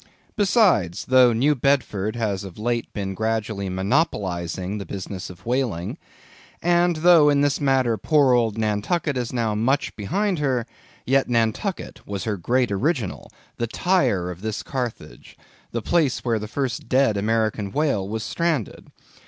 [0.35, 5.95] Besides though New Bedford has of late been gradually monopolising the business of whaling,
[6.59, 10.65] and though in this matter poor old Nantucket is now much behind her,
[11.05, 17.15] yet Nantucket was her great original—the Tyre of this Carthage;—the place where the first dead
[17.15, 18.87] American whale was stranded.